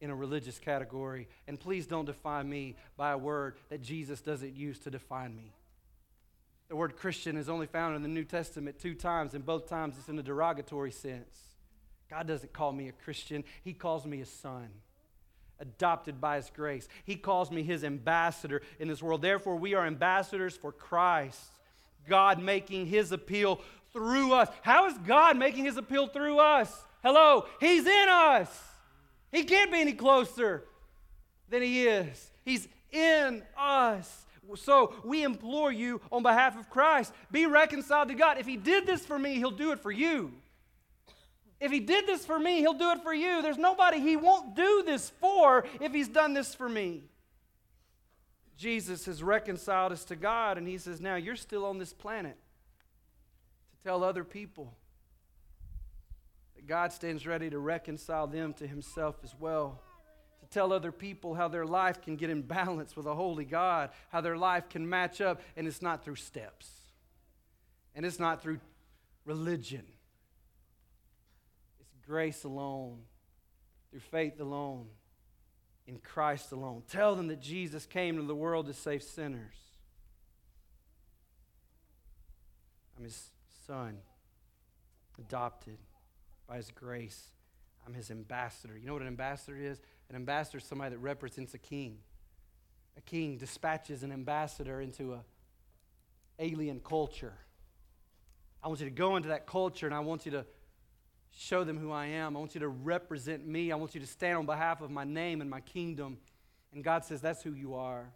[0.00, 4.56] in a religious category, and please don't define me by a word that Jesus doesn't
[4.56, 5.52] use to define me.
[6.68, 9.96] The word Christian is only found in the New Testament two times, and both times
[9.98, 11.36] it's in a derogatory sense.
[12.08, 14.70] God doesn't call me a Christian, He calls me a son
[15.60, 16.88] adopted by his grace.
[17.04, 19.22] He calls me his ambassador in this world.
[19.22, 21.52] Therefore, we are ambassadors for Christ,
[22.08, 23.60] God making his appeal
[23.92, 24.48] through us.
[24.62, 26.84] How is God making his appeal through us?
[27.02, 28.48] Hello, he's in us.
[29.32, 30.64] He can't be any closer
[31.48, 32.30] than he is.
[32.44, 34.26] He's in us.
[34.56, 38.38] So we implore you on behalf of Christ be reconciled to God.
[38.38, 40.32] If he did this for me, he'll do it for you.
[41.60, 43.42] If he did this for me, he'll do it for you.
[43.42, 47.02] There's nobody he won't do this for if he's done this for me.
[48.56, 52.36] Jesus has reconciled us to God, and he says, Now you're still on this planet
[53.72, 54.74] to tell other people
[56.56, 59.80] that God stands ready to reconcile them to himself as well.
[60.40, 63.90] To tell other people how their life can get in balance with a holy God,
[64.08, 66.70] how their life can match up, and it's not through steps,
[67.94, 68.60] and it's not through
[69.26, 69.84] religion
[72.10, 72.98] grace alone,
[73.88, 74.86] through faith alone,
[75.86, 76.82] in Christ alone.
[76.90, 79.54] Tell them that Jesus came to the world to save sinners.
[82.98, 83.30] I'm his
[83.64, 83.98] son,
[85.20, 85.78] adopted
[86.48, 87.28] by his grace.
[87.86, 88.76] I'm his ambassador.
[88.76, 89.80] You know what an ambassador is?
[90.08, 91.98] An ambassador is somebody that represents a king.
[92.98, 95.20] A king dispatches an ambassador into a
[96.40, 97.34] alien culture.
[98.64, 100.44] I want you to go into that culture and I want you to
[101.36, 102.36] show them who I am.
[102.36, 103.72] I want you to represent me.
[103.72, 106.18] I want you to stand on behalf of my name and my kingdom.
[106.72, 108.12] And God says, That's who you are.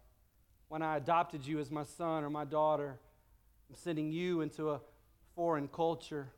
[0.67, 2.99] When I adopted you as my son or my daughter,
[3.69, 4.81] I'm sending you into a
[5.35, 6.29] foreign culture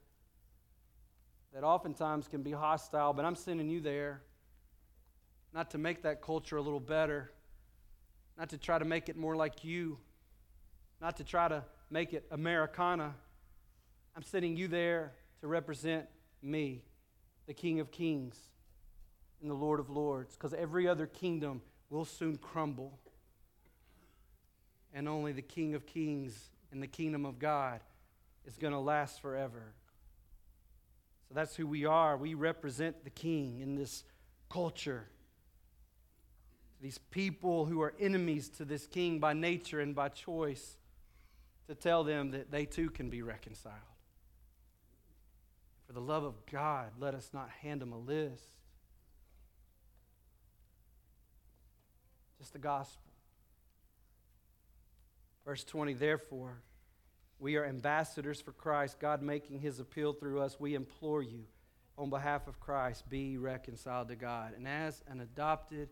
[1.54, 4.22] that oftentimes can be hostile, but I'm sending you there
[5.54, 7.32] not to make that culture a little better,
[8.38, 9.98] not to try to make it more like you,
[11.02, 13.16] not to try to make it Americana.
[14.16, 16.06] I'm sending you there to represent
[16.42, 16.84] me,
[17.46, 18.38] the King of Kings
[19.42, 23.00] and the Lord of Lords, because every other kingdom will soon crumble.
[24.94, 27.82] And only the King of Kings and the kingdom of God
[28.46, 29.74] is going to last forever.
[31.28, 32.18] So that's who we are.
[32.18, 34.04] We represent the King in this
[34.50, 35.08] culture.
[36.82, 40.78] These people who are enemies to this King by nature and by choice,
[41.68, 43.76] to tell them that they too can be reconciled.
[45.88, 48.44] For the love of God, let us not hand them a list.
[52.38, 53.02] Just the gospel.
[55.46, 56.62] Verse 20, therefore,
[57.40, 60.60] we are ambassadors for Christ, God making his appeal through us.
[60.60, 61.46] We implore you,
[61.98, 64.54] on behalf of Christ, be reconciled to God.
[64.58, 65.88] And as an adopted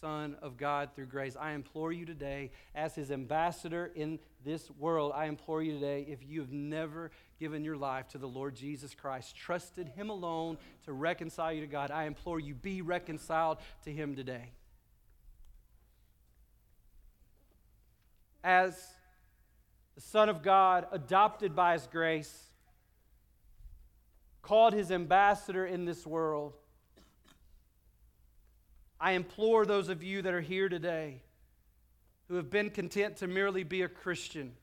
[0.00, 1.36] Son of God through grace.
[1.38, 6.24] I implore you today, as his ambassador in this world, I implore you today, if
[6.26, 7.10] you have never
[7.44, 11.66] given your life to the Lord Jesus Christ, trusted him alone to reconcile you to
[11.66, 14.52] God, I implore you, be reconciled to him today.
[18.42, 18.82] As
[19.94, 22.34] the Son of God, adopted by his grace,
[24.40, 26.54] called his ambassador in this world,
[28.98, 31.20] I implore those of you that are here today
[32.28, 34.54] who have been content to merely be a Christian,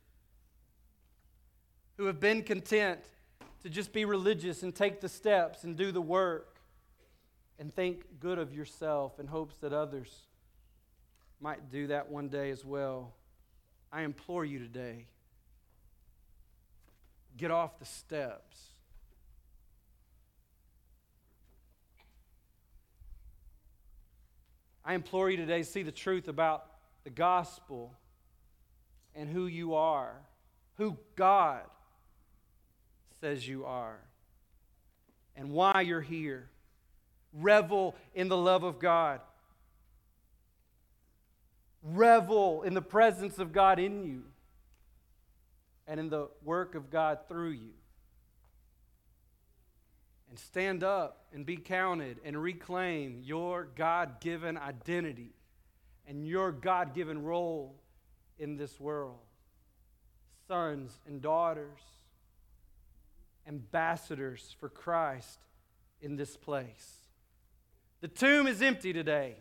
[2.01, 2.99] who have been content
[3.61, 6.57] to just be religious and take the steps and do the work
[7.59, 10.11] and think good of yourself in hopes that others
[11.39, 13.13] might do that one day as well.
[13.91, 15.05] I implore you today
[17.37, 18.57] get off the steps
[24.83, 26.65] I implore you today to see the truth about
[27.03, 27.93] the gospel
[29.13, 30.15] and who you are,
[30.77, 31.61] who God
[33.21, 33.99] says you are,
[35.35, 36.49] and why you're here.
[37.33, 39.21] Revel in the love of God.
[41.81, 44.23] Revel in the presence of God in you
[45.87, 47.71] and in the work of God through you
[50.31, 55.33] and stand up and be counted and reclaim your God given identity
[56.07, 57.75] and your God given role
[58.39, 59.19] in this world.
[60.47, 61.81] Sons and daughters,
[63.47, 65.39] ambassadors for Christ
[66.01, 66.97] in this place.
[68.01, 69.35] The tomb is empty today,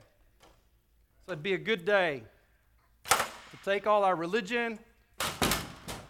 [1.27, 2.25] so it'd be a good day
[3.05, 4.79] to take all our religion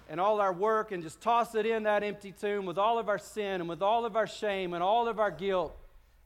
[0.09, 3.09] and all our work and just toss it in that empty tomb with all of
[3.09, 5.77] our sin and with all of our shame and all of our guilt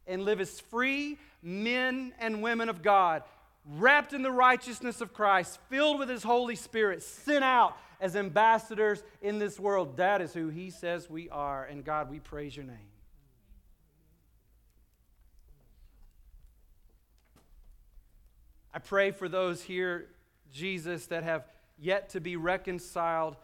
[0.07, 3.23] and live as free men and women of God,
[3.77, 9.03] wrapped in the righteousness of Christ, filled with His Holy Spirit, sent out as ambassadors
[9.23, 9.97] in this world.
[9.97, 11.65] That is who He says we are.
[11.65, 12.77] And God, we praise your name.
[18.73, 20.09] I pray for those here,
[20.53, 21.45] Jesus, that have
[21.79, 23.37] yet to be reconciled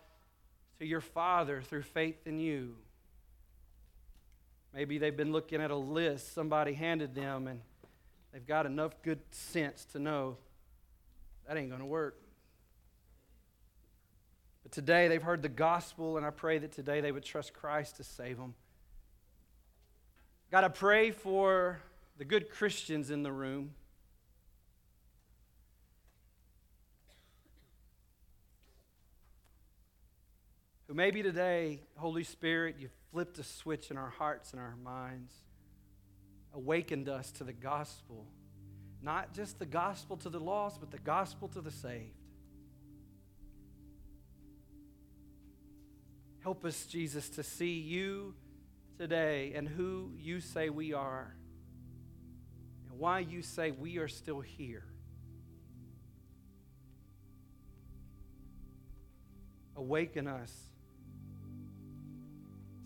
[0.81, 2.75] to your Father through faith in you.
[4.75, 7.61] Maybe they've been looking at a list somebody handed them and
[8.33, 10.37] they've got enough good sense to know
[11.47, 12.17] that ain't going to work.
[14.71, 17.97] But today they've heard the gospel, and I pray that today they would trust Christ
[17.97, 18.55] to save them.
[20.53, 21.81] God, I pray for
[22.19, 23.73] the good Christians in the room.
[30.87, 35.33] who maybe today, Holy Spirit, you flipped a switch in our hearts and our minds,
[36.53, 38.27] awakened us to the gospel.
[39.03, 42.20] Not just the gospel to the lost, but the gospel to the saved.
[46.43, 48.35] Help us, Jesus, to see you
[48.99, 51.35] today and who you say we are
[52.89, 54.85] and why you say we are still here.
[59.77, 60.53] Awaken us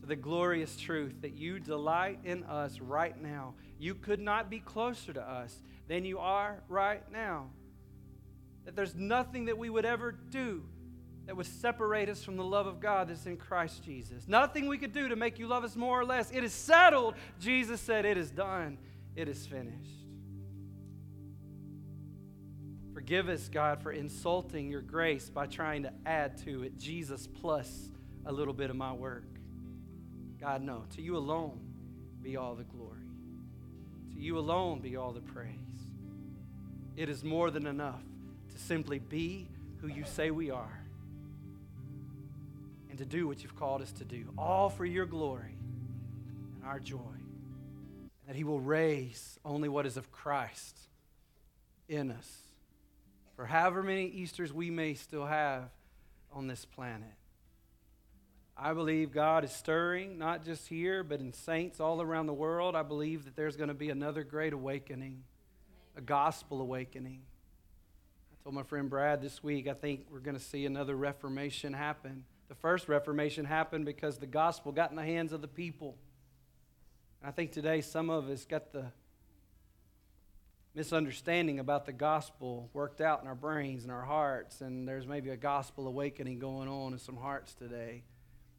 [0.01, 3.55] to the glorious truth that you delight in us right now.
[3.79, 7.51] You could not be closer to us than you are right now.
[8.65, 10.65] That there's nothing that we would ever do
[11.27, 14.29] that would separate us from the love of God that's in Christ Jesus.
[14.29, 16.31] Nothing we could do to make you love us more or less.
[16.31, 17.15] It is settled.
[17.41, 18.79] Jesus said, It is done,
[19.17, 19.91] it is finished.
[22.93, 27.91] Forgive us, God, for insulting your grace by trying to add to it Jesus plus
[28.25, 29.27] a little bit of my work.
[30.41, 30.85] God, no.
[30.95, 31.61] To you alone
[32.23, 33.01] be all the glory.
[34.15, 35.59] To you alone be all the praise.
[36.97, 38.03] It is more than enough
[38.53, 39.49] to simply be
[39.81, 40.84] who you say we are
[42.95, 45.57] and to do what you've called us to do, all for your glory
[46.55, 47.17] and our joy.
[47.19, 50.79] And that He will raise only what is of Christ
[51.89, 52.43] in us
[53.35, 55.71] for however many Easters we may still have
[56.33, 57.15] on this planet.
[58.57, 62.77] I believe God is stirring, not just here, but in saints all around the world.
[62.77, 65.25] I believe that there's going to be another great awakening,
[65.97, 67.23] a gospel awakening.
[68.33, 71.73] I told my friend Brad this week, I think we're going to see another reformation
[71.73, 72.25] happen.
[72.49, 75.97] The first reformation happened because the gospel got in the hands of the people.
[77.21, 78.87] And I think today some of us got the
[80.75, 85.31] misunderstanding about the gospel worked out in our brains and our hearts, and there's maybe
[85.31, 88.03] a gospel awakening going on in some hearts today.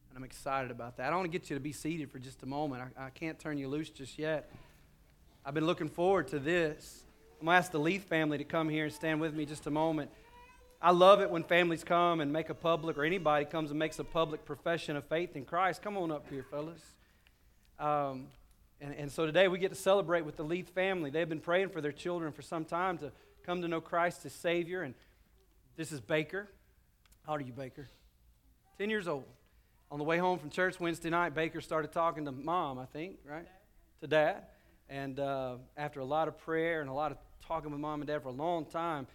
[0.10, 1.12] And I'm excited about that.
[1.12, 2.84] I want to get you to be seated for just a moment.
[2.98, 4.50] I, I can't turn you loose just yet.
[5.46, 7.04] I've been looking forward to this.
[7.40, 9.68] I'm going to ask the Leith family to come here and stand with me just
[9.68, 10.10] a moment.
[10.82, 13.98] I love it when families come and make a public, or anybody comes and makes
[14.00, 15.82] a public profession of faith in Christ.
[15.82, 16.82] Come on up here, fellas.
[17.80, 18.28] Um,
[18.82, 21.10] and, and so today we get to celebrate with the Leith family.
[21.10, 23.12] They've been praying for their children for some time to
[23.46, 24.82] come to know Christ as Savior.
[24.84, 24.94] And
[25.76, 26.50] this is Baker.
[27.26, 27.90] How old are you, Baker?
[28.78, 29.26] 10 years old.
[29.92, 33.18] On the way home from church Wednesday night, Baker started talking to mom, I think,
[33.28, 33.48] right?
[34.02, 34.44] To dad.
[34.90, 37.18] And uh, after a lot of prayer and a lot of
[37.48, 39.08] talking with mom and dad for a long time,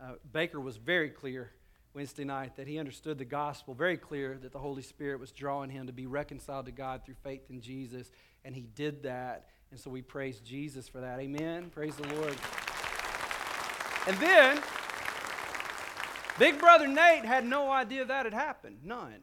[0.00, 1.50] uh, Baker was very clear
[1.94, 5.70] Wednesday night that he understood the gospel, very clear that the Holy Spirit was drawing
[5.70, 8.10] him to be reconciled to God through faith in Jesus,
[8.44, 9.48] and he did that.
[9.70, 11.18] And so we praise Jesus for that.
[11.18, 11.70] Amen.
[11.70, 12.36] Praise the Lord.
[14.06, 14.60] And then,
[16.38, 18.80] Big Brother Nate had no idea that had happened.
[18.84, 19.22] None.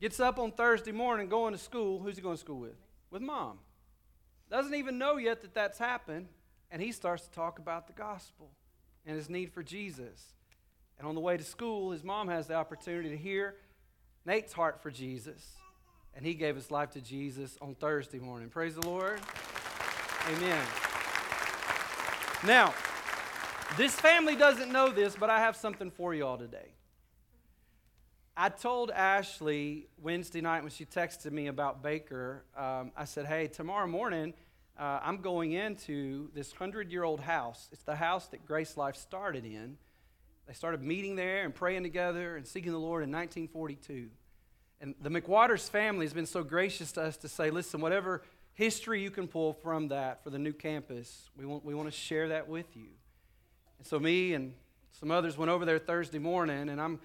[0.00, 1.98] Gets up on Thursday morning going to school.
[2.00, 2.76] Who's he going to school with?
[3.10, 3.58] With mom.
[4.50, 6.28] Doesn't even know yet that that's happened.
[6.70, 8.50] And he starts to talk about the gospel
[9.06, 10.34] and his need for Jesus.
[10.98, 13.54] And on the way to school, his mom has the opportunity to hear
[14.26, 15.54] Nate's heart for Jesus.
[16.14, 18.48] And he gave his life to Jesus on Thursday morning.
[18.48, 19.20] Praise the Lord.
[20.28, 20.66] Amen.
[22.44, 22.74] Now,
[23.76, 26.74] this family doesn't know this, but I have something for you all today.
[28.36, 33.48] I told Ashley Wednesday night when she texted me about Baker, um, I said, hey,
[33.48, 34.32] tomorrow morning,
[34.78, 37.68] uh, I'm going into this 100 year old house.
[37.72, 39.76] It's the house that Grace Life started in.
[40.46, 44.08] They started meeting there and praying together and seeking the Lord in 1942.
[44.80, 48.22] And the McWaters family has been so gracious to us to say, listen, whatever
[48.54, 51.96] history you can pull from that for the new campus, we want, we want to
[51.96, 52.88] share that with you.
[53.78, 54.54] And so, me and
[54.92, 57.00] some others went over there Thursday morning, and I'm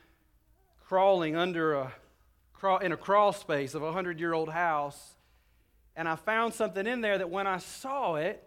[0.86, 1.94] crawling under a,
[2.54, 5.16] crawl in a crawl space of a 100 year old house
[5.96, 8.44] and I found something in there that when I saw it,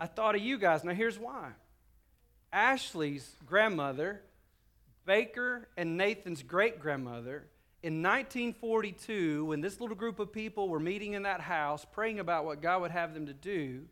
[0.00, 0.84] I thought of you guys.
[0.84, 1.50] Now, here's why
[2.52, 4.22] Ashley's grandmother,
[5.04, 7.46] Baker and Nathan's great grandmother,
[7.82, 12.44] in 1942, when this little group of people were meeting in that house, praying about
[12.44, 13.84] what God would have them to do,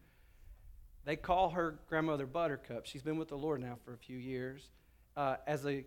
[1.05, 2.87] they call her grandmother Buttercup.
[2.87, 4.71] She's been with the Lord now for a few years.
[5.17, 5.85] Uh, as a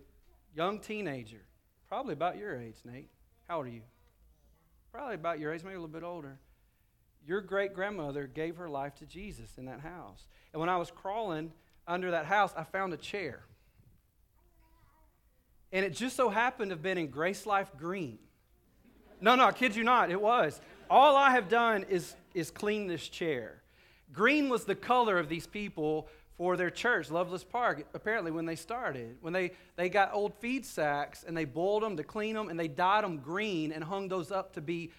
[0.56, 1.42] young teenager,
[1.88, 3.10] probably about your age, Nate.
[3.46, 3.82] How old are you?
[4.92, 6.38] Probably about your age, maybe a little bit older
[7.26, 10.26] your great grandmother gave her life to Jesus in that house.
[10.52, 11.52] And when I was crawling
[11.86, 13.42] under that house, I found a chair.
[15.72, 18.18] And it just so happened to have been in Grace Life Green.
[19.20, 20.60] No, no, I kid you not, it was.
[20.88, 23.62] All I have done is, is clean this chair.
[24.12, 28.56] Green was the color of these people for their church, Loveless Park, apparently when they
[28.56, 29.18] started.
[29.20, 32.58] When they, they got old feed sacks and they boiled them to clean them and
[32.58, 34.90] they dyed them green and hung those up to be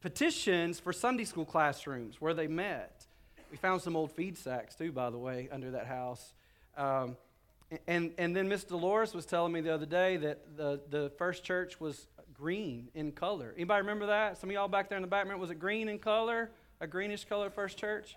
[0.00, 3.06] petitions for Sunday school classrooms where they met.
[3.50, 6.32] We found some old feed sacks, too, by the way, under that house.
[6.76, 7.16] Um,
[7.86, 11.44] and, and then Miss Dolores was telling me the other day that the, the first
[11.44, 13.52] church was green in color.
[13.56, 14.38] Anybody remember that?
[14.38, 16.50] Some of y'all back there in the back, was it green in color?
[16.80, 18.16] A greenish color first church?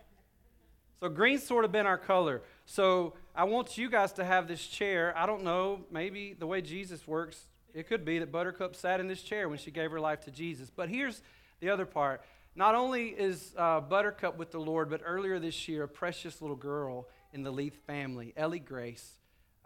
[0.99, 2.41] So green's sort of been our color.
[2.65, 5.13] So I want you guys to have this chair.
[5.17, 7.43] I don't know, maybe the way Jesus works,
[7.73, 10.31] it could be that Buttercup sat in this chair when she gave her life to
[10.31, 10.69] Jesus.
[10.73, 11.21] But here's
[11.63, 12.21] the other part.
[12.55, 16.57] Not only is uh, Buttercup with the Lord, but earlier this year, a precious little
[16.57, 19.13] girl in the Leith family, Ellie Grace,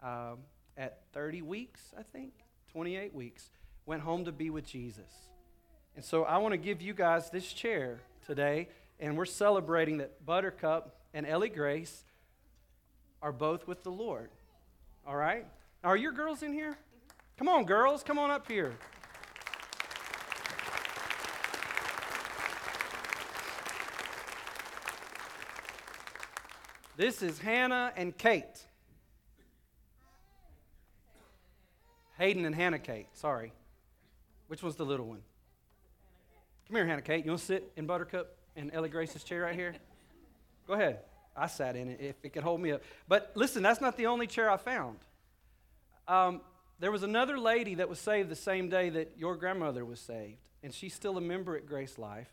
[0.02, 0.38] um,
[0.76, 2.32] at 30 weeks, I think,
[2.72, 3.50] 28 weeks,
[3.84, 5.10] went home to be with Jesus.
[5.96, 8.68] And so I want to give you guys this chair today,
[9.00, 12.04] and we're celebrating that Buttercup and Ellie Grace
[13.20, 14.30] are both with the Lord.
[15.04, 15.46] All right?
[15.82, 16.78] Are your girls in here?
[17.38, 18.74] Come on, girls, come on up here.
[26.98, 28.66] This is Hannah and Kate.
[32.18, 33.52] Hayden and Hannah Kate, sorry.
[34.48, 35.20] Which one's the little one?
[36.66, 37.24] Come here, Hannah Kate.
[37.24, 39.76] You want to sit in Buttercup and Ellie Grace's chair right here?
[40.66, 40.98] Go ahead.
[41.36, 42.82] I sat in it if it could hold me up.
[43.06, 44.98] But listen, that's not the only chair I found.
[46.08, 46.40] Um,
[46.80, 50.40] there was another lady that was saved the same day that your grandmother was saved,
[50.64, 52.32] and she's still a member at Grace Life.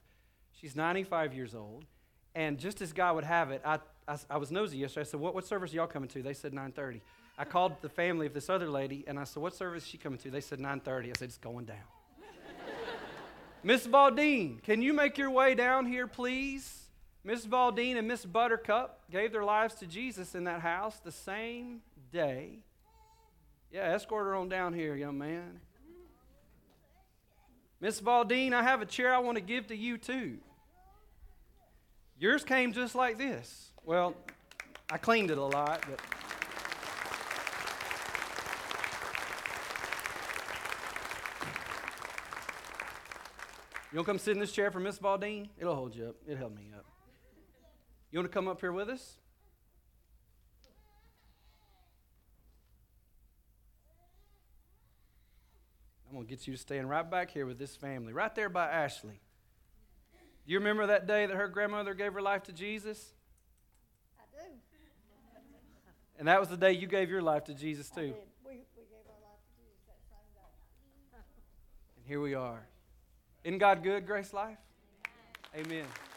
[0.53, 1.85] She's 95 years old.
[2.33, 3.77] And just as God would have it, I,
[4.07, 5.01] I, I was nosy yesterday.
[5.01, 6.21] I said, what, what service are y'all coming to?
[6.21, 7.01] They said 9.30.
[7.37, 9.97] I called the family of this other lady, and I said, what service is she
[9.97, 10.31] coming to?
[10.31, 11.03] They said 9.30.
[11.03, 11.77] I said, it's going down.
[13.63, 16.83] Miss Valdine, can you make your way down here, please?
[17.23, 21.81] Miss Valdine and Miss Buttercup gave their lives to Jesus in that house the same
[22.13, 22.59] day.
[23.71, 25.59] Yeah, escort her on down here, young man.
[27.81, 30.37] Miss Valdine, I have a chair I want to give to you too.
[32.17, 33.71] Yours came just like this.
[33.85, 34.15] Well,
[34.89, 35.99] I cleaned it a lot, but.
[43.95, 45.47] You want to come sit in this chair for Miss Valdine?
[45.57, 46.15] It'll hold you up.
[46.27, 46.83] It held me up.
[48.11, 49.15] You want to come up here with us?
[56.09, 58.49] I'm going to get you to stand right back here with this family, right there
[58.49, 59.19] by Ashley.
[60.45, 63.13] Do you remember that day that her grandmother gave her life to Jesus?
[64.19, 64.47] I do.
[66.17, 68.13] And that was the day you gave your life to Jesus, too.
[68.45, 71.19] We, we gave our life to Jesus that same day.
[71.97, 72.65] And here we are.
[73.43, 74.57] Isn't God good, Grace Life?
[75.55, 75.83] Amen.
[75.83, 76.14] Come on.